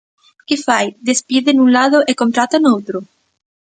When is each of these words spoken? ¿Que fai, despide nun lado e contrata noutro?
¿Que 0.47 0.57
fai, 0.65 0.87
despide 1.09 1.51
nun 1.53 1.69
lado 1.77 1.97
e 2.09 2.11
contrata 2.21 2.57
noutro? 2.59 2.97